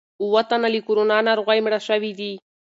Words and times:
اووه 0.21 0.41
تنه 0.49 0.67
له 0.73 0.79
کورونا 0.87 1.17
ناروغۍ 1.27 1.59
مړه 1.65 1.79
شوي 1.87 2.11
دي. 2.19 2.33